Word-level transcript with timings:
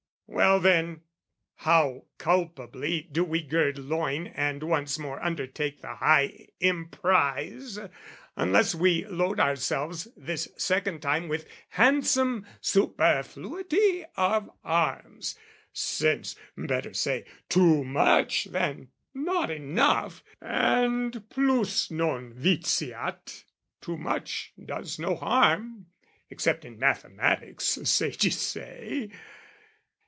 Well 0.33 0.61
then, 0.61 1.01
how 1.57 2.05
culpably 2.17 3.01
do 3.11 3.21
we 3.21 3.41
gird 3.41 3.77
loin 3.77 4.27
And 4.27 4.63
once 4.63 4.97
more 4.97 5.21
undertake 5.21 5.81
the 5.81 5.95
high 5.95 6.47
emprise, 6.61 7.77
Unless 8.37 8.73
we 8.73 9.05
load 9.07 9.41
ourselves 9.41 10.07
this 10.15 10.47
second 10.55 11.01
time 11.01 11.27
With 11.27 11.49
handsome 11.71 12.47
superfluity 12.61 14.05
of 14.15 14.49
arms, 14.63 15.37
Since 15.73 16.37
better 16.57 16.93
say 16.93 17.25
"too 17.49 17.83
much" 17.83 18.45
than 18.45 18.87
"not 19.13 19.51
enough," 19.51 20.23
And 20.39 21.29
"plus 21.29 21.91
non 21.91 22.31
vitiat," 22.33 23.43
too 23.81 23.97
much 23.97 24.53
does 24.63 24.97
no 24.97 25.17
harm, 25.17 25.87
Except 26.29 26.63
in 26.63 26.79
mathematics, 26.79 27.77
sages 27.83 28.39
say. 28.39 29.11